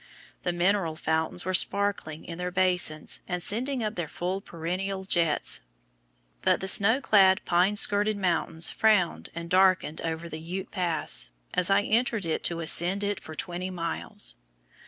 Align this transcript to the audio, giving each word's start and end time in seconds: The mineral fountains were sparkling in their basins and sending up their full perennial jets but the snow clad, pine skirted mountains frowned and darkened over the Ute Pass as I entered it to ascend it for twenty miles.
The 0.41 0.51
mineral 0.51 0.95
fountains 0.95 1.45
were 1.45 1.53
sparkling 1.53 2.25
in 2.25 2.39
their 2.39 2.49
basins 2.49 3.21
and 3.27 3.39
sending 3.39 3.83
up 3.83 3.93
their 3.93 4.07
full 4.07 4.41
perennial 4.41 5.05
jets 5.05 5.61
but 6.41 6.59
the 6.59 6.67
snow 6.67 6.99
clad, 6.99 7.39
pine 7.45 7.75
skirted 7.75 8.17
mountains 8.17 8.71
frowned 8.71 9.29
and 9.35 9.47
darkened 9.47 10.01
over 10.01 10.27
the 10.27 10.41
Ute 10.41 10.71
Pass 10.71 11.33
as 11.53 11.69
I 11.69 11.83
entered 11.83 12.25
it 12.25 12.43
to 12.45 12.61
ascend 12.61 13.03
it 13.03 13.19
for 13.19 13.35
twenty 13.35 13.69
miles. 13.69 14.37